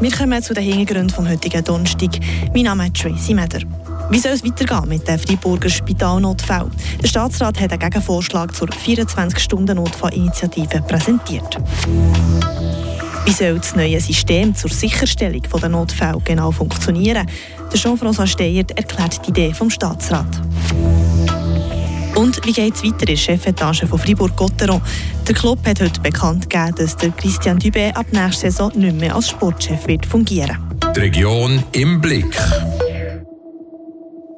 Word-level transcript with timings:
Wir 0.00 0.10
kommen 0.10 0.42
zu 0.42 0.54
den 0.54 0.64
Hintergründen 0.64 1.10
vom 1.10 1.28
heutigen 1.28 1.62
Donnerstag. 1.62 2.18
Mein 2.54 2.62
Name 2.62 2.86
ist 2.86 2.96
Tracy 2.96 3.34
Meder. 3.34 3.58
Wie 4.08 4.18
soll 4.18 4.32
es 4.32 4.42
weitergehen 4.42 4.88
mit 4.88 5.06
dem 5.06 5.18
Freiburger 5.18 5.68
Spitalnotfall? 5.68 6.70
Der 7.02 7.06
Staatsrat 7.06 7.60
hat 7.60 7.70
einen 7.70 7.80
Gegenvorschlag 7.80 8.54
zur 8.54 8.68
24-Stunden-Notfallinitiative 8.68 10.80
präsentiert. 10.88 11.58
Wie 13.26 13.32
soll 13.32 13.58
das 13.58 13.76
neue 13.76 14.00
System 14.00 14.54
zur 14.54 14.70
Sicherstellung 14.70 15.42
der 15.42 15.68
Notfälle 15.68 16.22
genau 16.24 16.50
funktionieren? 16.50 17.26
Der 17.70 17.78
Jean-François 17.78 18.26
Steyert 18.26 18.70
erklärt 18.70 19.20
die 19.26 19.30
Idee 19.30 19.52
vom 19.52 19.68
Staatsrat. 19.68 20.40
Und 22.20 22.44
wie 22.44 22.52
geht 22.52 22.74
es 22.74 22.84
weiter 22.84 23.00
in 23.00 23.06
der 23.06 23.16
Chefetage 23.16 23.86
von 23.86 23.98
Fribourg-Gotteron? 23.98 24.82
Der 25.26 25.34
Club 25.34 25.66
hat 25.66 25.80
heute 25.80 26.02
bekannt 26.02 26.50
gegeben, 26.50 26.74
dass 26.74 26.94
der 26.94 27.12
Christian 27.12 27.58
Dubé 27.58 27.94
ab 27.94 28.04
nächster 28.12 28.50
Saison 28.50 28.70
nicht 28.76 29.00
mehr 29.00 29.14
als 29.14 29.30
Sportchef 29.30 29.86
wird 29.86 30.04
fungieren. 30.04 30.58
Die 30.94 31.00
Region 31.00 31.64
im 31.72 31.98
Blick. 31.98 32.36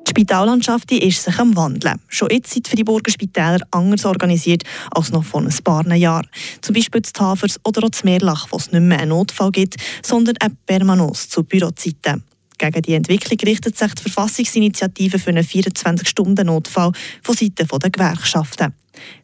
Die 0.06 0.10
Spitallandschaft 0.10 0.92
ist 0.92 1.24
sich 1.24 1.36
am 1.40 1.56
Wandeln. 1.56 2.00
Schon 2.06 2.28
jetzt 2.30 2.52
sind 2.52 2.68
die 2.68 2.76
Freiburger 2.76 3.10
Spitäler 3.10 3.58
anders 3.72 4.04
organisiert 4.04 4.62
als 4.92 5.10
noch 5.10 5.24
vor 5.24 5.40
ein 5.40 5.52
paar 5.64 5.84
Jahren. 5.92 6.28
Zum 6.60 6.76
Beispiel 6.76 7.00
das 7.00 7.12
Tafers 7.12 7.58
oder 7.64 7.82
auch 7.82 7.90
das 7.90 8.04
Meerlach, 8.04 8.46
wo 8.50 8.58
es 8.58 8.70
nicht 8.70 8.80
mehr 8.80 9.00
einen 9.00 9.08
Notfall 9.08 9.50
gibt, 9.50 9.74
sondern 10.02 10.36
eine 10.36 10.54
Permanence 10.66 11.28
zu 11.28 11.42
Bürozeiten. 11.42 12.22
Gegen 12.62 12.82
die 12.82 12.94
Entwicklung 12.94 13.38
richtet 13.40 13.76
sich 13.76 13.92
die 13.92 14.02
Verfassungsinitiative 14.02 15.18
für 15.18 15.30
einen 15.30 15.44
24-Stunden-Notfall 15.44 16.92
von 17.20 17.34
Seiten 17.34 17.66
der 17.66 17.90
Gewerkschaften. 17.90 18.72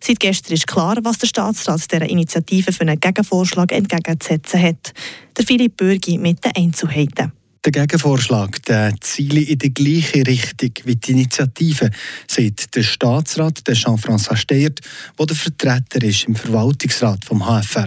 Seit 0.00 0.18
gestern 0.18 0.54
ist 0.54 0.66
klar, 0.66 0.96
was 1.02 1.18
der 1.18 1.28
Staatsrat 1.28 1.92
dieser 1.92 2.10
Initiative 2.10 2.72
für 2.72 2.80
einen 2.80 2.98
Gegenvorschlag 2.98 3.70
entgegenzusetzen 3.70 4.60
hat. 4.60 4.92
Der 5.36 5.46
Philipp 5.46 5.76
Bürgi 5.76 6.18
mit 6.18 6.44
den 6.44 6.50
Einzelheiten. 6.56 7.30
Der 7.64 7.70
Gegenvorschlag 7.70 8.60
der 8.64 8.94
ziele 9.00 9.42
in 9.42 9.58
die 9.58 9.72
gleiche 9.72 10.26
Richtung 10.26 10.72
wie 10.84 10.96
die 10.96 11.12
Initiative, 11.12 11.90
sagt 12.26 12.74
der 12.74 12.82
Staatsrat, 12.82 13.64
der 13.68 13.76
Jean-François 13.76 14.34
Steyert, 14.34 14.80
der 15.16 15.26
der 15.26 15.36
Vertreter 15.36 16.02
ist 16.02 16.24
im 16.24 16.34
Verwaltungsrat 16.34 17.24
vom 17.24 17.44
HFR. 17.44 17.86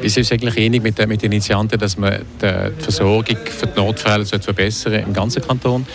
Wir 0.00 0.10
sind 0.10 0.22
uns 0.22 0.32
eigentlich 0.32 0.64
einig 0.64 0.82
mit, 0.82 0.98
den 0.98 1.10
Initianten, 1.10 1.78
dass 1.78 1.96
man 1.96 2.24
die 2.40 2.82
Versorgung 2.82 3.36
für 3.44 3.66
die 3.66 3.80
Notfälle 3.80 4.24
verbessern 4.24 4.94
im 4.94 5.12
ganzen 5.12 5.42
Kanton 5.42 5.86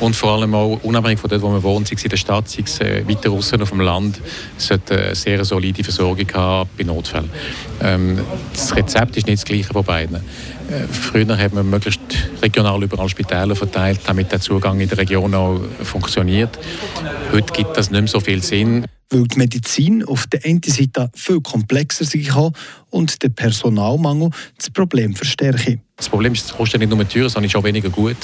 und 0.00 0.14
vor 0.14 0.32
allem 0.32 0.54
auch 0.54 0.78
unabhängig 0.82 1.18
von 1.18 1.30
dort, 1.30 1.42
wo 1.42 1.48
man 1.48 1.62
wohnt, 1.62 1.88
sei 1.88 1.94
es 1.96 2.04
in 2.04 2.10
der 2.10 2.16
Stadt, 2.16 2.48
sei 2.48 2.62
es 2.64 2.80
äh, 2.80 3.08
weiter 3.08 3.30
außen 3.30 3.60
auf 3.62 3.70
dem 3.70 3.80
Land, 3.80 4.20
sollte 4.58 4.98
eine 4.98 5.14
sehr 5.14 5.44
solide 5.44 5.82
Versorgung 5.82 6.26
haben 6.34 6.68
bei 6.76 6.84
Notfällen. 6.84 7.30
Ähm, 7.82 8.18
das 8.52 8.76
Rezept 8.76 9.16
ist 9.16 9.26
nicht 9.26 9.38
das 9.38 9.44
gleiche 9.44 9.72
von 9.72 9.84
beiden. 9.84 10.16
Äh, 10.16 10.20
früher 10.90 11.38
hat 11.38 11.54
man 11.54 11.68
möglichst 11.70 12.00
regional 12.42 12.82
überall 12.82 13.08
Spitäler 13.08 13.56
verteilt, 13.56 14.00
damit 14.06 14.32
der 14.32 14.40
Zugang 14.40 14.80
in 14.80 14.88
der 14.88 14.98
Region 14.98 15.34
auch 15.34 15.60
funktioniert. 15.82 16.58
Heute 17.32 17.52
gibt 17.52 17.76
das 17.76 17.90
nicht 17.90 18.00
mehr 18.00 18.08
so 18.08 18.20
viel 18.20 18.42
Sinn 18.42 18.84
weil 19.10 19.24
die 19.24 19.38
Medizin 19.38 20.04
auf 20.04 20.26
der 20.26 20.44
einen 20.44 20.62
Seite 20.64 21.10
viel 21.14 21.40
komplexer 21.40 22.04
sein 22.04 22.24
kann 22.24 22.52
und 22.90 23.22
der 23.22 23.28
Personalmangel 23.28 24.30
das 24.56 24.70
Problem 24.70 25.14
verstärkt. 25.14 25.78
Das 25.96 26.10
Problem 26.10 26.34
ist, 26.34 26.46
es 26.46 26.52
kostet 26.52 26.80
nicht 26.80 26.90
nur 26.90 27.08
teuer, 27.08 27.30
sondern 27.30 27.48
ist 27.48 27.56
auch 27.56 27.64
weniger 27.64 27.88
gut. 27.88 28.16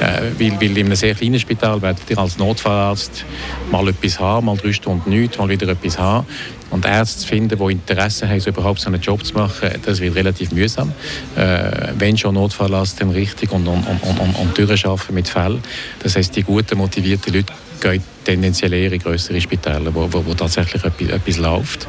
Äh, 0.00 0.32
weil, 0.36 0.60
weil 0.60 0.76
in 0.76 0.86
einem 0.86 0.96
sehr 0.96 1.14
kleinen 1.14 1.38
Spital 1.38 1.80
werdet 1.80 2.10
ihr 2.10 2.18
als 2.18 2.38
Notfallarzt 2.38 3.24
mal 3.70 3.86
etwas 3.86 4.18
haben, 4.18 4.46
mal 4.46 4.56
drei 4.56 4.72
Stunden 4.72 5.10
nichts, 5.10 5.38
mal 5.38 5.48
wieder 5.48 5.68
etwas 5.68 5.96
haben. 5.96 6.26
Und 6.70 6.84
Ärzte 6.84 7.20
zu 7.20 7.28
finden, 7.28 7.56
die 7.56 7.72
Interesse 7.72 8.28
haben, 8.28 8.40
so 8.40 8.50
überhaupt 8.50 8.80
so 8.80 8.88
einen 8.88 9.00
Job 9.00 9.24
zu 9.24 9.34
machen, 9.34 9.70
das 9.84 10.00
wird 10.00 10.16
relativ 10.16 10.50
mühsam. 10.50 10.92
Äh, 11.36 11.92
wenn 11.98 12.18
schon 12.18 12.34
Notfallarzt, 12.34 13.00
dann 13.00 13.10
richtig 13.10 13.52
und, 13.52 13.68
und, 13.68 13.84
und, 13.86 14.02
und, 14.02 14.34
und 14.34 14.58
durcharbeiten 14.58 15.14
mit 15.14 15.28
Fällen. 15.28 15.62
Das 16.00 16.16
heisst, 16.16 16.34
die 16.34 16.42
guten, 16.42 16.78
motivierten 16.78 17.32
Leute 17.32 17.52
gehen 17.80 18.02
tendenziell 18.24 18.72
eher 18.72 18.92
in 18.92 19.00
größere 19.00 19.40
Spitäler, 19.40 19.94
wo, 19.94 20.12
wo, 20.12 20.24
wo 20.24 20.34
tatsächlich 20.34 20.84
etwas, 20.84 21.08
etwas 21.08 21.36
läuft. 21.38 21.86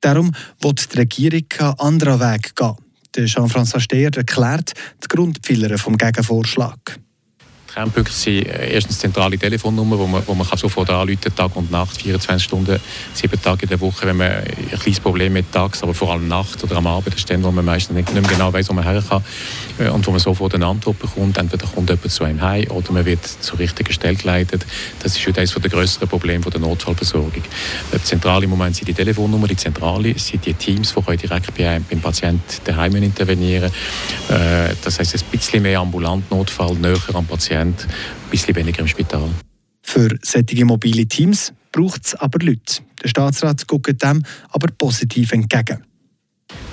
Darum 0.00 0.32
wird 0.60 0.92
die 0.92 0.98
Regierung 0.98 1.46
einen 1.58 1.78
anderen 1.78 2.20
Weg 2.20 2.54
gehen. 2.56 2.76
Jean-François 3.26 3.80
Steyer 3.80 4.10
erklärt 4.16 4.72
die 5.02 5.08
Grundpfeiler 5.08 5.78
vom 5.78 5.96
Gegenvorschlag. 5.96 6.98
Kernpunkte 7.72 8.12
sind 8.12 8.46
äh, 8.46 8.74
erstens 8.74 8.98
zentrale 8.98 9.38
Telefonnummer, 9.38 9.98
wo 9.98 10.06
man, 10.06 10.22
wo 10.26 10.34
man 10.34 10.46
sofort 10.56 10.90
anrufen 10.90 11.34
Tag 11.34 11.56
und 11.56 11.70
Nacht, 11.70 12.02
24 12.02 12.44
Stunden, 12.44 12.78
sieben 13.14 13.40
Tage 13.40 13.62
in 13.62 13.68
der 13.70 13.80
Woche, 13.80 14.06
wenn 14.06 14.16
man 14.18 14.30
ein 14.30 14.78
kleines 14.78 15.00
Problem 15.00 15.32
mit 15.32 15.50
tags, 15.52 15.82
aber 15.82 15.94
vor 15.94 16.12
allem 16.12 16.28
nachts 16.28 16.62
oder 16.62 16.76
am 16.76 16.86
Abend, 16.86 17.14
das 17.14 17.24
ist 17.24 17.42
wo 17.42 17.50
man 17.50 17.64
meistens 17.64 17.96
nicht, 17.96 18.12
mehr 18.12 18.22
genau 18.22 18.52
weiß, 18.52 18.68
wo 18.68 18.74
man 18.74 18.84
her 18.84 19.02
kann 19.08 19.24
äh, 19.78 19.88
und 19.88 20.06
wo 20.06 20.10
man 20.10 20.20
sofort 20.20 20.54
eine 20.54 20.66
Antwort 20.66 20.98
bekommt. 20.98 21.38
Entweder 21.38 21.66
kommt 21.66 21.88
jemand 21.88 22.10
zu 22.10 22.24
einem 22.24 22.42
heim 22.42 22.70
oder 22.70 22.92
man 22.92 23.06
wird 23.06 23.24
zur 23.26 23.58
richtigen 23.58 23.92
Stelle 23.92 24.16
geleitet. 24.16 24.66
Das 25.02 25.16
ist 25.16 25.26
heute 25.26 25.40
eines 25.40 25.54
der 25.54 25.70
grösseren 25.70 26.08
Probleme 26.08 26.44
der 26.44 26.60
Notfallversorgung. 26.60 27.42
Äh, 27.92 27.98
zentrale 28.02 28.44
im 28.44 28.50
Moment 28.50 28.76
sind 28.76 28.88
die 28.88 28.94
Telefonnummer, 28.94 29.46
die 29.46 29.56
zentrale 29.56 30.18
sind 30.18 30.44
die 30.44 30.54
Teams, 30.54 30.94
die 30.94 31.16
direkt 31.16 31.54
bei 31.56 31.70
einem, 31.70 31.86
beim 31.88 32.00
Patienten 32.00 32.42
daheim 32.64 32.94
intervenieren. 32.96 33.70
Das 34.28 34.98
heißt, 34.98 35.14
ein 35.14 35.20
bisschen 35.30 35.62
mehr 35.62 35.80
ambulant 35.80 36.30
Notfall, 36.30 36.74
näher 36.74 36.96
am 37.14 37.26
Patienten 37.26 37.61
Prozent, 37.62 37.86
ein 37.88 38.30
bisschen 38.30 38.56
weniger 38.56 38.80
im 38.80 38.88
Spital. 38.88 39.28
Für 39.82 40.08
solche 40.22 40.64
mobile 40.64 41.06
Teams 41.06 41.52
braucht 41.70 42.06
es 42.06 42.14
aber 42.14 42.38
Leute. 42.44 42.82
Der 43.02 43.08
Staatsrat 43.08 43.66
guckt 43.66 44.02
dem 44.02 44.22
aber 44.50 44.68
positiv 44.76 45.32
entgegen. 45.32 45.84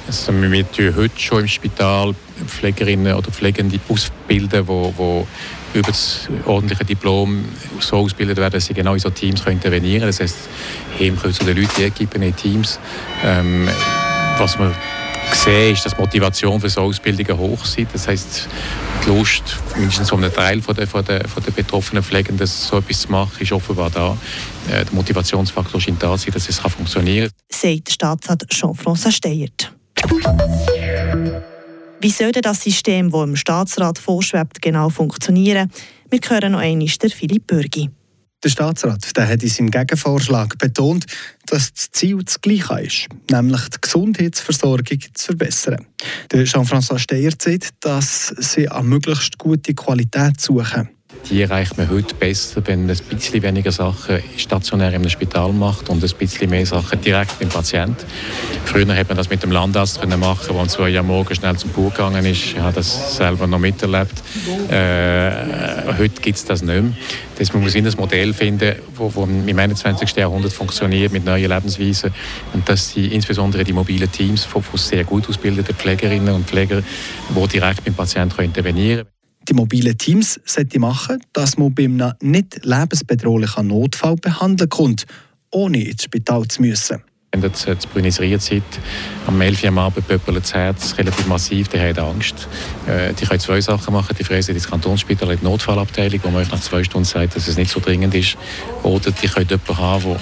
Also 0.08 0.34
wir 0.34 0.72
tun 0.72 0.96
heute 0.96 1.20
schon 1.20 1.42
im 1.42 1.48
Spital 1.48 2.16
Pflegerinnen 2.46 3.14
oder 3.14 3.32
Pflegende 3.32 3.80
ausbilden, 3.88 4.66
die, 4.66 4.94
die 4.98 5.80
über 5.80 5.88
das 5.92 6.28
ordentliche 6.46 6.84
Diplom 6.84 7.46
so 7.80 7.98
ausgebildet 7.98 8.38
werden, 8.38 8.54
dass 8.54 8.66
sie 8.66 8.74
genau 8.74 8.94
in 8.94 9.00
so 9.00 9.12
Teams 9.12 9.46
intervenieren 9.46 10.00
können. 10.00 10.10
Das 10.10 10.20
heisst, 10.20 10.50
Heim 11.00 11.18
können 11.18 11.34
zu 11.34 11.46
den 11.46 11.58
Leuten 11.58 11.94
geben 11.94 12.24
in 12.24 12.36
Teams. 12.36 12.80
Ähm, 13.24 13.70
was 14.38 14.58
man 14.58 14.74
sehen, 15.34 15.74
ist, 15.74 15.86
dass 15.86 15.96
die 15.96 16.02
Motivation 16.02 16.60
für 16.60 16.70
so 16.70 16.82
Ausbildungen 16.82 17.38
hoch 17.38 17.64
ist. 17.64 17.78
Das 17.94 18.08
heisst, 18.08 18.50
die 19.06 19.10
Lust, 19.10 19.58
mindestens 19.76 20.10
von 20.10 20.24
einem 20.24 20.34
Teil 20.34 20.62
von 20.62 20.76
der, 20.76 20.88
von 20.88 21.04
der, 21.04 21.28
von 21.28 21.44
der 21.44 21.52
betroffenen 21.52 22.04
Pflegenden, 22.04 22.48
so 22.48 22.78
etwas 22.78 23.02
zu 23.02 23.12
machen, 23.12 23.42
ist 23.42 23.52
offenbar 23.52 23.90
da. 23.90 24.18
Äh, 24.68 24.86
der 24.86 24.94
Motivationsfaktor 24.94 25.80
scheint 25.80 26.02
da 26.02 26.18
zu 26.18 26.26
sein, 26.26 26.34
dass 26.34 26.50
es 26.50 26.60
funktionieren 26.60 27.30
kann. 27.30 27.76
Sagt 27.76 27.92
Staatsrat 27.92 28.46
Jean-François 28.50 29.12
Steyert. 29.12 29.74
Wie 32.02 32.12
soll 32.12 32.32
das 32.32 32.62
System, 32.62 33.12
das 33.12 33.24
im 33.24 33.36
Staatsrat 33.36 34.00
vorschwebt, 34.00 34.62
genau 34.62 34.90
funktionieren? 34.90 35.72
Wir 36.10 36.20
hören 36.28 36.54
noch 36.54 36.60
einmal 36.60 36.88
Philipp 36.88 37.48
Bürgi. 37.48 37.90
Der 38.44 38.50
Staatsrat 38.50 39.18
der 39.18 39.28
hat 39.28 39.44
in 39.44 39.50
seinem 39.50 39.72
Gegenvorschlag 39.72 40.58
betont, 40.58 41.06
dass 41.46 41.74
das 41.74 41.92
Ziel 41.92 42.20
das 42.24 42.40
gleiche 42.40 42.80
ist, 42.80 43.08
nämlich 43.30 43.62
die 43.68 43.82
Gesundheitsversorgung 43.82 45.00
zu 45.14 45.26
verbessern. 45.26 45.86
Jean-François 46.32 47.00
Steyer 47.00 47.32
sagt, 47.38 47.72
dass 47.82 48.34
sie 48.38 48.70
eine 48.70 48.88
möglichst 48.88 49.38
gute 49.38 49.74
Qualität 49.74 50.40
suchen 50.40 50.90
die 51.30 51.42
erreicht 51.42 51.78
man 51.78 51.90
heute 51.90 52.16
besser, 52.16 52.62
wenn 52.66 52.86
man 52.86 52.96
ein 52.96 53.16
bisschen 53.16 53.42
weniger 53.42 53.72
Sachen 53.72 54.20
stationär 54.38 54.94
im 54.94 55.08
Spital 55.10 55.52
macht 55.54 55.90
und 55.90 56.04
ein 56.04 56.18
bisschen 56.18 56.50
mehr 56.50 56.66
Sachen 56.66 57.02
direkt 57.02 57.40
beim 57.40 57.50
Patienten. 57.50 58.06
Früher 58.66 58.96
hat 58.96 59.08
man 59.08 59.18
das 59.18 59.30
mit 59.30 59.44
dem 59.44 59.52
Landarzt 59.52 60.00
können 60.00 60.20
machen, 60.20 60.48
der 60.50 60.56
um 60.56 60.70
zwei 60.70 60.96
Uhr 60.96 61.04
morgens 61.04 61.38
schnell 61.38 61.56
zum 61.58 61.72
Bauch 61.72 61.92
gegangen 61.92 62.26
ist. 62.26 62.54
Ich 62.54 62.60
habe 62.60 62.74
das 62.74 63.18
selber 63.18 63.48
noch 63.48 63.60
miterlebt. 63.60 64.14
Äh, 64.70 65.32
heute 65.98 66.22
gibt 66.22 66.38
es 66.38 66.46
das 66.46 66.62
nicht 66.62 66.82
mehr. 66.82 66.94
Das 67.38 67.54
muss 67.54 67.74
man 67.74 67.86
ein 67.86 67.94
Modell 67.98 68.34
finden, 68.34 68.76
das 68.98 69.16
im 69.16 69.60
21. 69.60 70.16
Jahrhundert 70.16 70.52
funktioniert 70.52 71.14
mit 71.14 71.26
neuen 71.26 71.50
Lebensweisen 71.50 72.14
und 72.54 72.68
dass 72.68 72.94
die, 72.94 73.14
insbesondere 73.14 73.64
die 73.64 73.74
mobilen 73.74 74.12
Teams 74.12 74.44
von, 74.44 74.62
von 74.62 74.78
sehr 74.78 75.06
gut 75.06 75.30
ausgebildeten 75.30 75.76
Pflegerinnen 75.76 76.34
und 76.34 76.48
Pflegern, 76.48 76.84
die 77.30 77.48
direkt 77.48 77.86
beim 77.86 77.94
Patienten 77.94 78.42
intervenieren 78.42 79.06
können 79.06 79.19
die 79.48 79.54
mobilen 79.54 79.98
Teams 79.98 80.40
machen, 80.78 81.24
dass 81.34 81.58
man 81.58 81.74
bei 81.74 81.86
einem 81.86 82.14
nicht 82.22 82.64
lebensbedrohlichen 82.64 83.68
Notfall 83.68 84.16
behandeln 84.16 84.70
kommt, 84.70 85.06
ohne 85.52 85.84
ins 85.84 86.04
Spital 86.04 86.48
zu 86.48 86.62
müssen. 86.62 87.02
Wenn 87.32 87.44
ihr 87.44 87.54
zu 87.54 87.88
Buenos 87.94 88.20
Aires 88.20 88.50
am 89.28 89.40
11 89.40 89.64
Uhr 89.64 89.70
am 89.70 89.78
Abend 89.78 90.08
pöppelt 90.08 90.38
das 90.38 90.54
Herz 90.54 90.98
relativ 90.98 91.28
massiv, 91.28 91.68
die 91.68 91.80
haben 91.80 92.00
Angst. 92.00 92.48
Äh, 92.88 93.14
die 93.14 93.26
können 93.26 93.40
zwei 93.40 93.62
Sachen 93.62 93.94
machen. 93.94 94.16
Die 94.18 94.24
fräsen 94.24 94.56
ins 94.56 94.68
Kantonsspital 94.68 95.34
in 95.34 95.40
die 95.40 95.46
Notfallabteilung, 95.46 96.22
wo 96.24 96.32
man 96.32 96.42
euch 96.42 96.52
nach 96.52 96.60
zwei 96.60 96.84
Stunden 96.84 97.06
sagt, 97.06 97.36
dass 97.36 97.48
es 97.48 97.56
nicht 97.56 97.70
so 97.70 97.80
dringend 97.80 98.16
ist. 98.16 98.36
Oder 98.82 99.12
die 99.12 99.28
können 99.28 99.48
jemanden 99.48 99.78
haben, 99.78 100.04
der 100.04 100.20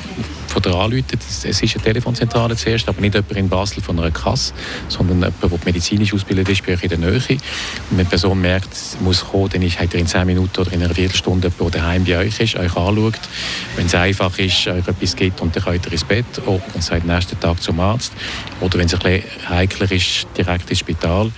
der 0.59 0.74
anruft. 0.74 1.13
Es 1.13 1.62
ist 1.62 1.75
eine 1.75 1.83
Telefonzentrale 1.83 2.56
zuerst, 2.56 2.88
aber 2.88 3.01
nicht 3.01 3.15
jemand 3.15 3.38
in 3.38 3.50
Basel 3.50 3.81
von 3.81 4.00
einer 4.00 4.12
Kasse, 4.12 4.54
sondern 4.88 5.18
jemand, 5.18 5.44
der 5.44 5.59
medizinisch 5.65 6.13
ausgebildet 6.13 6.50
ist, 6.50 6.65
bei 6.65 6.74
euch 6.74 6.83
in 6.83 6.89
der 6.89 6.98
Nähe. 6.98 7.15
Und 7.15 7.39
wenn 7.92 7.98
die 8.00 8.04
Person 8.06 8.42
merkt, 8.42 8.74
sie 8.74 8.98
muss 9.00 9.25
kommen, 9.25 9.50
dann 9.50 9.62
ist, 9.62 9.80
hat 9.80 9.94
er 9.94 10.00
in 10.00 10.07
10 10.07 10.25
Minuten 10.25 10.59
oder 10.59 10.71
in 10.71 10.83
einer 10.83 10.94
Viertelstunde 10.94 11.48
jemand, 11.48 11.74
der 11.74 11.81
daheim 11.81 12.04
bei 12.04 12.18
euch 12.18 12.39
ist, 12.39 12.56
euch 12.56 12.75
anschaut. 12.75 13.19
Wenn 13.75 13.86
es 13.86 13.95
einfach 13.95 14.38
ist, 14.38 14.68
euch 14.68 14.88
etwas 14.88 15.15
gibt 15.15 15.42
und 15.42 15.56
dann 15.56 15.63
könnt 15.63 15.86
ihr 15.86 15.92
ins 15.92 16.04
Bett 16.04 16.25
und 16.45 16.83
seid 16.83 17.06
nächsten 17.06 17.39
Tag 17.39 17.62
zum 17.62 17.80
Arzt. 17.80 18.13
Oder 18.62 18.80
wenn 18.80 18.88
es 18.88 18.98
bisschen 18.98 19.24
heikler 19.50 19.92
ist, 19.92 20.27
direkt 20.38 20.69
ins 20.69 20.80
Spital. 20.80 21.31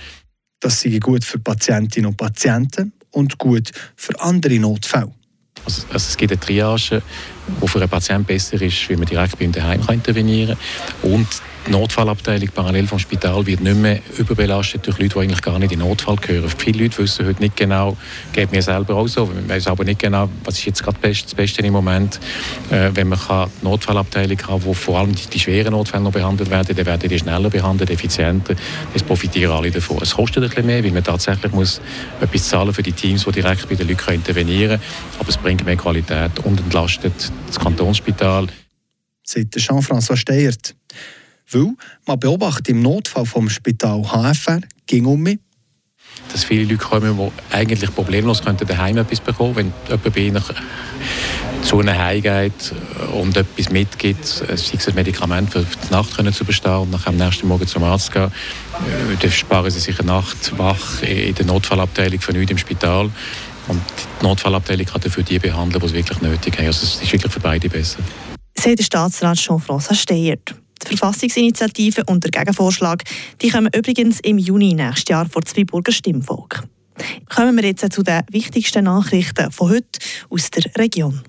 Das 0.60 0.80
sei 0.80 0.98
gut 0.98 1.24
für 1.24 1.38
Patientinnen 1.38 2.10
und 2.10 2.16
Patienten 2.16 2.92
und 3.12 3.38
gut 3.38 3.70
für 3.96 4.20
andere 4.20 4.58
Notfälle. 4.58 5.12
Also, 5.70 5.86
also 5.92 6.08
es 6.08 6.16
gibt 6.16 6.32
eine 6.32 6.40
Triage, 6.40 7.02
die 7.62 7.68
für 7.68 7.78
einen 7.78 7.88
Patienten 7.88 8.24
besser 8.24 8.60
ist, 8.60 8.88
wie 8.88 8.96
man 8.96 9.06
direkt 9.06 9.38
bei 9.38 9.44
ihm 9.44 9.52
daheim 9.52 9.80
intervenieren 9.88 10.56
kann. 11.02 11.12
Und 11.12 11.28
die 11.66 11.72
Notfallabteilung 11.72 12.48
parallel 12.54 12.86
vom 12.86 12.98
Spital 12.98 13.44
wird 13.46 13.60
nicht 13.60 13.76
mehr 13.76 14.00
überbelastet 14.16 14.86
durch 14.86 14.98
Leute, 14.98 15.14
die 15.14 15.20
eigentlich 15.20 15.42
gar 15.42 15.58
nicht 15.58 15.72
in 15.72 15.80
Notfall 15.80 16.16
gehören. 16.16 16.48
Viele 16.56 16.84
Leute 16.84 16.98
wissen 16.98 17.26
heute 17.26 17.40
nicht 17.40 17.56
genau, 17.56 17.96
geht 18.32 18.50
mir 18.50 18.62
selber 18.62 18.96
auch 18.96 19.06
so, 19.06 19.26
man 19.26 19.48
weiß 19.48 19.66
aber 19.66 19.84
nicht 19.84 20.00
genau, 20.00 20.28
was 20.44 20.58
ist 20.58 20.66
jetzt 20.66 20.82
gerade 20.82 20.98
das 21.02 21.34
Beste 21.34 21.62
im 21.62 21.72
Moment. 21.72 22.18
Äh, 22.70 22.90
wenn 22.94 23.08
man 23.08 23.18
kann 23.18 23.50
die 23.60 23.64
Notfallabteilung 23.64 24.38
hat, 24.38 24.64
wo 24.64 24.72
vor 24.72 24.98
allem 24.98 25.14
die, 25.14 25.26
die, 25.26 25.38
schweren 25.38 25.72
Notfälle 25.72 26.02
noch 26.02 26.12
behandelt 26.12 26.50
werden, 26.50 26.74
dann 26.74 26.86
werden 26.86 27.08
die 27.08 27.18
schneller 27.18 27.50
behandelt, 27.50 27.90
effizienter. 27.90 28.54
Das 28.92 29.02
profitieren 29.02 29.52
alle 29.52 29.70
davon. 29.70 29.98
Es 30.00 30.14
kostet 30.14 30.42
ein 30.42 30.48
bisschen 30.48 30.66
mehr, 30.66 30.82
weil 30.82 30.92
man 30.92 31.04
tatsächlich 31.04 31.52
muss 31.52 31.80
etwas 32.20 32.48
zahlen 32.48 32.72
für 32.72 32.82
die 32.82 32.92
Teams, 32.92 33.24
die 33.24 33.32
direkt 33.32 33.68
bei 33.68 33.74
den 33.74 33.88
Leuten 33.88 34.14
intervenieren 34.14 34.80
können. 34.80 34.82
Aber 35.18 35.28
es 35.28 35.36
bringt 35.36 35.64
mehr 35.64 35.76
Qualität 35.76 36.38
und 36.44 36.60
entlastet 36.60 37.12
das 37.46 37.58
Kantonsspital. 37.58 38.46
Seit 39.22 39.54
Jean-François 39.56 40.16
Steyert. 40.16 40.74
Weil 41.50 41.74
man 42.06 42.20
beobachtet 42.20 42.68
im 42.68 42.82
Notfall 42.82 43.26
vom 43.26 43.48
Spital 43.48 44.02
HFR 44.02 44.60
ging 44.86 45.06
um 45.06 45.22
mich, 45.22 45.38
dass 46.32 46.44
viele 46.44 46.64
Leute 46.64 46.76
kommen, 46.76 47.16
die 47.16 47.54
eigentlich 47.54 47.94
problemlos 47.94 48.42
könnten 48.42 48.66
daheim 48.66 48.98
etwas 48.98 49.20
bekommen 49.20 49.56
wenn 49.56 49.72
jemand 49.88 50.14
bei 50.14 50.20
ihnen 50.20 50.42
zu 51.62 51.80
ihnen 51.80 51.96
heimgeht 51.96 52.72
und 53.12 53.36
etwas 53.36 53.70
mitgibt, 53.70 54.24
sei 54.24 54.54
es 54.54 54.88
ein 54.88 54.94
Medikament 54.94 55.52
für 55.52 55.64
die 55.64 55.92
Nacht 55.92 56.16
können 56.16 56.32
zu 56.32 56.44
bestehen 56.44 56.72
und 56.72 57.06
am 57.06 57.16
nächsten 57.16 57.48
Morgen 57.48 57.66
zum 57.66 57.84
Arzt 57.84 58.12
gehen, 58.12 58.24
äh, 58.28 59.16
dann 59.20 59.30
sparen 59.30 59.70
sie 59.70 59.80
sich 59.80 59.98
eine 59.98 60.08
Nacht 60.08 60.58
wach 60.58 61.02
in 61.02 61.34
der 61.34 61.46
Notfallabteilung 61.46 62.20
von 62.20 62.34
nichts 62.34 62.50
im 62.50 62.58
Spital 62.58 63.10
und 63.68 63.82
die 64.20 64.24
Notfallabteilung 64.24 64.86
kann 64.86 65.00
dafür 65.00 65.22
die 65.22 65.38
behandeln, 65.38 65.80
die 65.80 65.86
es 65.86 65.92
wirklich 65.92 66.20
nötig 66.22 66.58
haben. 66.58 66.66
Also 66.66 66.84
es 66.84 67.02
ist 67.02 67.12
wirklich 67.12 67.32
für 67.32 67.40
beide 67.40 67.68
besser. 67.68 67.98
Sagt 68.56 68.78
der 68.78 68.84
Staatsrat 68.84 69.38
Jean-François 69.38 69.94
Steyert. 69.94 70.54
Die 70.82 70.96
Verfassungsinitiative 70.96 72.04
und 72.06 72.24
der 72.24 72.30
Gegenvorschlag 72.30 73.04
die 73.42 73.50
kommen 73.50 73.70
übrigens 73.74 74.20
im 74.20 74.38
Juni 74.38 74.74
nächstes 74.74 75.08
Jahr 75.08 75.26
vor 75.28 75.42
das 75.42 75.52
Freiburger 75.52 75.92
Stimmvolk. 75.92 76.64
Kommen 77.28 77.56
wir 77.56 77.64
jetzt 77.64 77.92
zu 77.92 78.02
den 78.02 78.22
wichtigsten 78.30 78.84
Nachrichten 78.84 79.50
von 79.50 79.70
heute 79.70 79.98
aus 80.28 80.50
der 80.50 80.64
Region. 80.76 81.22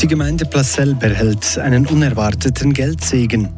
Die 0.00 0.08
Gemeinde 0.08 0.44
Placel 0.46 0.94
behält 0.94 1.58
einen 1.58 1.86
unerwarteten 1.86 2.72
Geldsegen. 2.72 3.48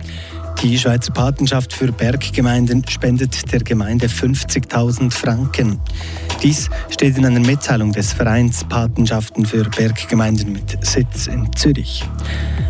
Die 0.63 0.79
Schweizer 0.79 1.13
Patenschaft 1.13 1.73
für 1.73 1.93
Berggemeinden 1.93 2.85
spendet 2.89 3.53
der 3.53 3.61
Gemeinde 3.61 4.07
50.000 4.07 5.13
Franken. 5.13 5.79
Dies 6.43 6.71
steht 6.91 7.17
in 7.19 7.27
einer 7.27 7.41
Mitteilung 7.41 7.93
des 7.93 8.13
Vereins 8.13 8.65
Patenschaften 8.65 9.45
für 9.47 9.65
Berggemeinden 9.65 10.53
mit 10.53 10.79
Sitz 10.85 11.27
in 11.27 11.55
Zürich. 11.55 12.05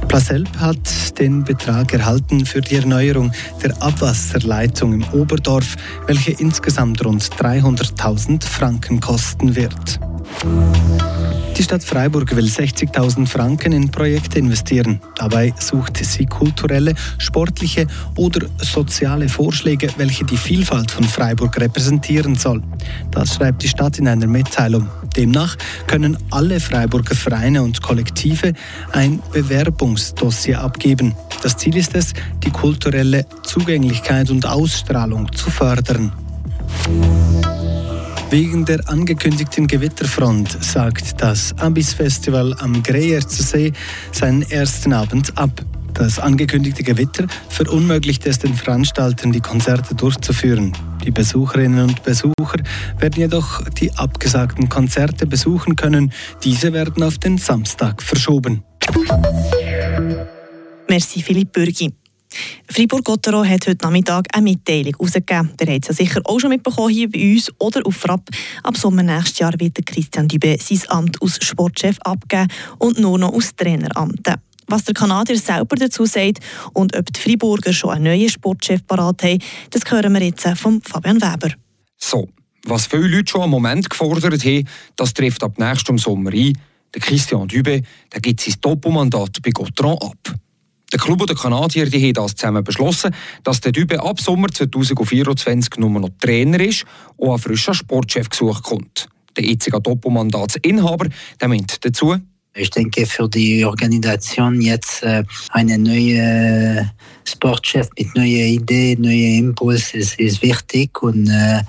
Plaselb 0.09 0.49
hat 0.59 1.19
den 1.19 1.45
Betrag 1.45 1.93
erhalten 1.93 2.47
für 2.47 2.61
die 2.61 2.77
Erneuerung 2.77 3.33
der 3.63 3.81
Abwasserleitung 3.83 4.93
im 4.93 5.05
Oberdorf, 5.13 5.77
welche 6.07 6.33
insgesamt 6.33 7.05
rund 7.05 7.23
300.000 7.23 8.45
Franken 8.45 9.01
kosten 9.01 9.57
wird. 9.57 10.01
Die 11.57 11.63
Stadt 11.63 11.85
Freiburg 11.85 12.35
will 12.35 12.47
60.000 12.47 13.29
Franken 13.29 13.73
in 13.73 13.89
Projekte 13.89 14.41
investieren. 14.41 15.01
Dabei 15.15 15.55
sucht 15.59 15.99
sie 16.05 16.27
kulturelle, 16.27 16.95
sportliche 17.19 17.87
oder 18.17 18.49
soziale 18.59 19.29
Vorschläge, 19.29 19.89
welche 19.97 20.25
die 20.25 20.37
Vielfalt 20.37 20.91
von 20.91 21.05
Freiburg 21.05 21.61
repräsentieren 21.61 22.35
soll. 22.35 22.61
Das 23.13 23.37
schreibt 23.37 23.63
die 23.63 23.69
Stadt 23.69 23.99
in 24.01 24.09
einer 24.09 24.27
Mitteilung. 24.27 24.89
Demnach 25.17 25.57
können 25.87 26.19
alle 26.31 26.59
Freiburger 26.59 27.15
Vereine 27.15 27.63
und 27.63 27.81
Kollektive 27.81 28.53
ein 28.91 29.23
Bewerbungsdossier 29.33 30.61
abgeben. 30.61 31.15
Das 31.43 31.57
Ziel 31.57 31.77
ist 31.77 31.95
es, 31.95 32.15
die 32.43 32.51
kulturelle 32.51 33.27
Zugänglichkeit 33.45 34.29
und 34.31 34.45
Ausstrahlung 34.45 35.33
zu 35.33 35.51
fördern. 35.51 36.13
Wegen 38.31 38.65
der 38.65 38.89
angekündigten 38.89 39.67
Gewitterfront 39.67 40.63
sagt 40.63 41.21
das 41.23 41.57
Abyss-Festival 41.59 42.55
am 42.59 42.83
Greyerzer 42.83 43.43
See 43.43 43.73
seinen 44.13 44.43
ersten 44.43 44.93
Abend 44.93 45.37
ab. 45.39 45.65
Das 45.93 46.19
angekündigte 46.19 46.83
Gewitter 46.83 47.27
verunmöglicht 47.49 48.27
es 48.27 48.41
den 48.41 48.55
Veranstaltern, 48.55 49.31
die 49.31 49.41
Konzerte 49.41 49.95
durchzuführen. 49.95 50.73
Die 51.05 51.13
Besucherinnen 51.13 51.85
und 51.85 52.03
Besucher 52.03 52.59
werden 52.99 53.21
jedoch 53.21 53.63
die 53.71 53.93
abgesagten 53.93 54.69
Konzerte 54.69 55.27
besuchen 55.27 55.77
können. 55.77 56.13
Diese 56.43 56.73
werden 56.73 57.05
auf 57.05 57.19
den 57.19 57.39
Samstag 57.39 58.03
verschoben. 58.03 58.65
Merci 60.89 61.23
Philipp 61.23 61.53
Bürgi. 61.53 61.93
Fribourg-Gottero 62.69 63.45
hat 63.45 63.67
heute 63.67 63.85
Nachmittag 63.85 64.27
eine 64.33 64.45
Mitteilung 64.45 64.95
herausgegeben. 64.99 65.53
Der 65.59 65.75
hat 65.75 65.83
es 65.83 65.89
ja 65.89 66.05
sicher 66.05 66.21
auch 66.25 66.39
schon 66.39 66.51
mitbekommen 66.51 66.91
hier 66.93 67.11
bei 67.11 67.33
uns 67.33 67.51
oder 67.59 67.87
auf 67.87 67.97
Frapp. 67.97 68.29
Ab 68.63 68.77
Sommer 68.77 69.03
nächstes 69.03 69.39
Jahr 69.39 69.53
wird 69.59 69.85
Christian 69.87 70.29
Dübe 70.29 70.57
sein 70.61 70.81
Amt 70.89 71.21
als 71.23 71.45
Sportchef 71.45 71.99
abgeben 72.01 72.49
und 72.79 72.99
nur 72.99 73.19
noch 73.19 73.33
aus 73.33 73.55
Traineramt. 73.57 74.29
Was 74.67 74.85
der 74.85 74.95
Kanadier 74.95 75.39
selber 75.39 75.77
dazu 75.77 76.07
sagt 76.07 76.39
und 76.73 76.97
ob 76.97 77.13
die 77.13 77.21
Friburger 77.21 77.73
schon 77.73 77.91
einen 77.91 78.05
neuen 78.05 78.29
Sportchef 78.29 78.87
parat 78.87 79.23
haben, 79.23 79.39
das 79.71 79.83
hören 79.91 80.13
wir 80.13 80.23
jetzt 80.23 80.47
von 80.57 80.81
Fabian 80.81 81.21
Weber. 81.21 81.55
So, 81.99 82.29
was 82.65 82.87
viele 82.87 83.09
Leute 83.09 83.31
schon 83.31 83.43
am 83.43 83.51
Moment 83.51 83.89
gefordert 83.91 84.45
haben, 84.45 84.69
das 84.97 85.13
trifft 85.13 85.43
ab 85.43 85.59
nächstem 85.59 85.99
Sommer 85.99 86.33
ein. 86.33 86.59
Der 86.95 87.03
Christian 87.03 87.49
Dübe 87.49 87.83
der 88.13 88.21
gibt 88.21 88.41
sein 88.41 88.55
Doppelmandat 88.61 89.43
bei 89.43 89.51
Gautran 89.51 89.99
ab. 89.99 90.35
Der 90.95 91.01
Club 91.01 91.21
und 91.23 91.29
der 91.29 91.37
Kanadier 91.37 91.91
die 91.91 92.01
haben 92.01 92.13
das 92.13 92.37
zusammen 92.37 92.63
beschlossen, 92.63 93.13
dass 93.43 93.61
der 93.61 93.73
Dübe 93.73 94.01
ab 94.01 94.21
Sommer 94.21 94.47
2024 94.47 95.77
nur 95.79 95.91
noch 95.91 96.09
Trainer 96.21 96.61
ist 96.61 96.85
und 97.17 97.33
ein 97.33 97.39
frischer 97.39 97.75
Sportchef 97.75 98.29
gesucht 98.29 98.63
kommt. 98.63 99.09
Der 99.37 99.45
jetzige 99.45 99.81
Doppelmandatsinhaber 99.81 101.09
der 101.41 101.49
meint 101.49 101.85
dazu, 101.85 102.15
ich 102.55 102.71
denke, 102.71 103.07
für 103.07 103.29
die 103.29 103.65
Organisation 103.65 104.61
jetzt 104.61 105.03
äh, 105.03 105.25
eine 105.51 105.77
neue 105.77 106.93
Sportchef 107.25 107.89
mit 107.99 108.15
neuen 108.15 108.29
Ideen, 108.29 109.03
neuen 109.03 109.49
Impulsen 109.49 109.99
ist, 109.99 110.21
ist 110.21 110.43
wichtig 110.43 111.03
und 111.03 111.29
äh, 111.29 111.63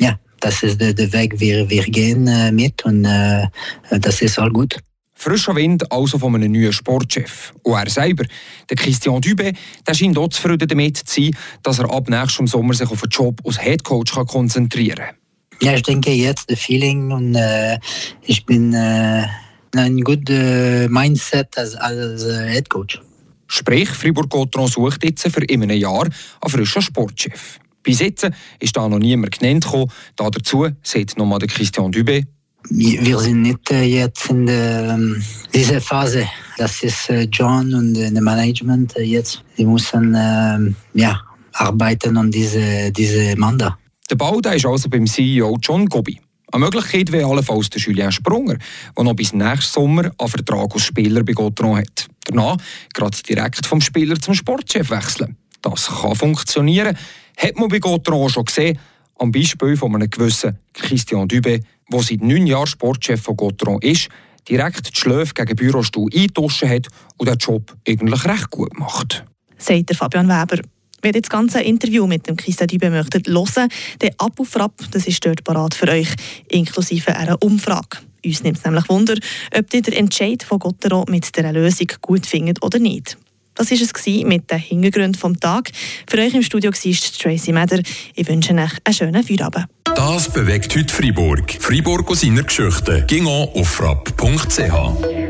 ja, 0.00 0.18
das 0.40 0.62
ist 0.62 0.80
der, 0.80 0.94
der 0.94 1.12
Weg, 1.12 1.38
wir, 1.38 1.68
wir 1.68 1.82
gehen 1.82 2.26
äh, 2.26 2.50
mit 2.50 2.82
und 2.86 3.04
äh, 3.04 3.48
das 3.90 4.22
ist 4.22 4.38
all 4.38 4.50
gut. 4.50 4.78
Frischer 5.22 5.54
Wind 5.54 5.92
also 5.92 6.18
von 6.18 6.34
einem 6.34 6.50
neuen 6.50 6.72
Sportchef. 6.72 7.52
Und 7.62 7.74
er 7.74 7.88
selber, 7.88 8.24
der 8.68 8.76
Christian 8.76 9.20
Dübe, 9.20 9.52
der 9.86 9.94
scheint 9.94 10.18
auch 10.18 10.26
zufrieden 10.26 10.66
damit 10.66 10.96
zu 10.96 11.04
sein, 11.06 11.30
dass 11.62 11.78
er 11.78 11.88
ab 11.92 12.08
nächstem 12.08 12.48
Sommer 12.48 12.74
sich 12.74 12.90
auf 12.90 13.02
den 13.02 13.08
Job 13.08 13.40
als 13.44 13.62
Headcoach 13.62 14.26
konzentrieren 14.26 14.96
kann. 14.96 15.14
Ja, 15.60 15.74
ich 15.74 15.82
denke 15.82 16.10
jetzt 16.10 16.50
das 16.50 16.58
Feeling 16.58 17.12
und 17.12 17.36
äh, 17.36 17.78
ich 18.22 18.44
bin 18.44 18.74
äh, 18.74 19.28
ein 19.76 20.00
gutes 20.00 20.90
Mindset 20.90 21.56
als, 21.56 21.76
als 21.76 22.24
äh, 22.24 22.48
Headcoach. 22.48 23.00
Sprich, 23.46 23.90
Fribourg-Gotron 23.90 24.66
sucht 24.66 25.04
jetzt 25.04 25.28
für 25.28 25.44
in 25.44 25.62
einem 25.62 25.78
Jahr 25.78 26.02
einen 26.02 26.50
frischen 26.50 26.82
Sportchef. 26.82 27.60
Bis 27.84 28.00
jetzt 28.00 28.28
ist 28.58 28.76
da 28.76 28.88
noch 28.88 28.98
niemand 28.98 29.38
genannt 29.38 29.66
gekommen. 29.66 29.92
Da 30.16 30.30
dazu 30.30 30.66
sagt 30.82 31.16
nochmal 31.16 31.38
der 31.38 31.48
Christian 31.48 31.92
Dübe, 31.92 32.24
wir 32.70 33.18
sind 33.18 33.42
nicht 33.42 33.70
äh, 33.70 33.82
jetzt 33.82 34.30
in 34.30 34.46
ähm, 34.48 35.22
dieser 35.54 35.80
Phase. 35.80 36.26
Das 36.56 36.82
ist 36.82 37.10
äh, 37.10 37.22
John 37.24 37.72
und 37.74 37.96
äh, 37.96 38.10
das 38.10 38.22
Management 38.22 38.94
jetzt. 38.98 39.42
Die 39.56 39.64
müssen 39.64 40.16
ähm, 40.16 40.76
ja, 40.94 41.20
arbeiten 41.52 42.16
an 42.16 42.30
diese, 42.30 42.90
diese 42.92 43.36
Mandat. 43.36 43.74
Der 44.10 44.16
Bau 44.16 44.40
der 44.40 44.54
ist 44.54 44.66
also 44.66 44.88
beim 44.88 45.06
CEO 45.06 45.58
John 45.60 45.86
Gobi. 45.86 46.20
Eine 46.52 46.66
Möglichkeit 46.66 47.10
wäre 47.10 47.30
allenfalls 47.30 47.70
der 47.70 47.80
Julien 47.80 48.12
Sprunger, 48.12 48.56
der 48.96 49.04
noch 49.04 49.14
bis 49.14 49.32
nächsten 49.32 49.72
Sommer 49.72 50.10
einen 50.18 50.28
Vertrag 50.28 50.74
als 50.74 50.82
Spieler 50.82 51.24
bei 51.24 51.32
Gotron 51.32 51.78
hat. 51.78 52.08
Danach 52.24 52.58
gerade 52.92 53.16
direkt 53.26 53.64
vom 53.64 53.80
Spieler 53.80 54.20
zum 54.20 54.34
Sportchef 54.34 54.90
wechseln. 54.90 55.36
Das 55.62 55.86
kann 55.86 56.14
funktionieren. 56.14 56.96
Hat 57.38 57.56
man 57.56 57.68
bei 57.68 57.78
Gotron 57.78 58.28
schon 58.28 58.44
gesehen, 58.44 58.78
am 59.18 59.32
Beispiel 59.32 59.76
von 59.76 59.94
einem 59.94 60.10
gewissen 60.10 60.58
Christian 60.74 61.26
Dübe, 61.26 61.60
der 61.90 62.02
seit 62.02 62.22
neun 62.22 62.46
Jahren 62.46 62.66
Sportchef 62.66 63.22
von 63.22 63.36
Gotron 63.36 63.80
ist, 63.80 64.08
direkt 64.48 64.94
die 64.94 65.00
Schläfe 65.00 65.34
gegen 65.34 65.56
Bürostuhl 65.56 66.10
eingetauscht 66.12 66.64
hat 66.64 66.88
und 67.16 67.28
den 67.28 67.36
Job 67.36 67.76
eigentlich 67.86 68.24
recht 68.24 68.50
gut 68.50 68.78
macht. 68.78 69.24
Sagt 69.58 69.88
der 69.88 69.96
Fabian 69.96 70.28
Weber. 70.28 70.62
Ihr 71.04 71.12
das 71.12 71.30
ganze 71.30 71.60
Interview 71.60 72.06
mit 72.06 72.28
dem 72.28 72.36
Christian 72.36 72.68
Dübe 72.68 72.88
möchtet 72.88 73.26
hören, 73.26 73.68
dann 73.98 74.10
ab 74.18 74.38
auf 74.38 74.54
Rapp, 74.56 74.84
das 74.92 75.06
ist 75.06 75.24
dort 75.26 75.42
parat 75.42 75.74
für 75.74 75.88
euch, 75.88 76.08
inklusive 76.48 77.16
einer 77.16 77.42
Umfrage. 77.42 77.98
Uns 78.24 78.44
nimmt 78.44 78.58
es 78.58 78.64
nämlich 78.64 78.88
Wunder, 78.88 79.16
ob 79.56 79.74
ihr 79.74 79.82
den 79.82 79.94
Entscheid 79.94 80.44
von 80.44 80.60
Gottero 80.60 81.04
mit 81.08 81.36
dieser 81.36 81.52
Lösung 81.52 81.88
gut 82.00 82.24
findet 82.24 82.62
oder 82.62 82.78
nicht. 82.78 83.16
Das 83.54 83.70
war 83.70 83.76
es 83.76 84.26
mit 84.26 84.50
den 84.50 84.58
Hintergründen 84.58 85.32
des 85.32 85.40
Tages. 85.40 85.72
Für 86.08 86.18
euch 86.18 86.34
im 86.34 86.42
Studio 86.42 86.70
war 86.70 87.18
Tracy 87.18 87.52
Meder. 87.52 87.80
Ich 88.14 88.28
wünsche 88.28 88.54
euch 88.54 88.72
einen 88.84 88.94
schönen 88.94 89.22
Feierabend. 89.22 89.66
Das 89.94 90.32
bewegt 90.32 90.74
heute 90.74 90.92
Freiburg. 90.92 91.52
Freiburg 91.60 92.10
aus 92.10 92.20
seiner 92.22 92.42
Geschichte. 92.42 93.04
Ging 93.06 93.26
auf 93.26 93.68
frapp.ch. 93.68 95.21